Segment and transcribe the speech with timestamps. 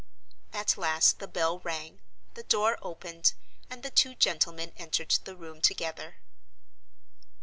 [0.51, 1.99] At last the bell rang,
[2.33, 3.33] the door opened,
[3.69, 6.15] and the two gentlemen entered the room together.